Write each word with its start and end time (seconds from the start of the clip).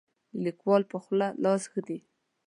د 0.31 0.33
لیکوال 0.45 0.81
په 0.91 0.97
خوله 1.03 1.27
لاس 1.43 1.63
ږدي. 1.73 1.99